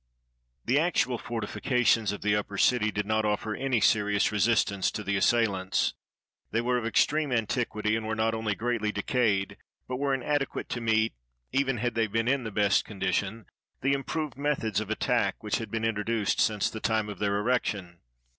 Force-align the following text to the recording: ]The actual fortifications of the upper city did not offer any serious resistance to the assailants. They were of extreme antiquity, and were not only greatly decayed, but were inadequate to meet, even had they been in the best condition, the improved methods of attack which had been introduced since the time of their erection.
]The 0.65 0.79
actual 0.79 1.19
fortifications 1.19 2.11
of 2.11 2.21
the 2.23 2.35
upper 2.35 2.57
city 2.57 2.89
did 2.89 3.05
not 3.05 3.23
offer 3.23 3.53
any 3.53 3.79
serious 3.79 4.31
resistance 4.31 4.89
to 4.89 5.03
the 5.03 5.15
assailants. 5.15 5.93
They 6.49 6.59
were 6.59 6.79
of 6.79 6.87
extreme 6.87 7.31
antiquity, 7.31 7.95
and 7.95 8.07
were 8.07 8.15
not 8.15 8.33
only 8.33 8.55
greatly 8.55 8.91
decayed, 8.91 9.57
but 9.87 9.97
were 9.97 10.15
inadequate 10.15 10.69
to 10.69 10.81
meet, 10.81 11.13
even 11.51 11.77
had 11.77 11.93
they 11.93 12.07
been 12.07 12.27
in 12.27 12.45
the 12.45 12.51
best 12.51 12.83
condition, 12.83 13.45
the 13.81 13.93
improved 13.93 14.37
methods 14.39 14.79
of 14.79 14.89
attack 14.89 15.43
which 15.43 15.59
had 15.59 15.69
been 15.69 15.85
introduced 15.85 16.41
since 16.41 16.67
the 16.67 16.79
time 16.79 17.07
of 17.07 17.19
their 17.19 17.37
erection. 17.37 17.99